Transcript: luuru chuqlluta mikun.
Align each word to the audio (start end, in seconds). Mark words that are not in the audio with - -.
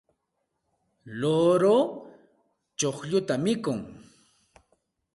luuru 1.19 1.77
chuqlluta 2.79 3.35
mikun. 3.43 3.79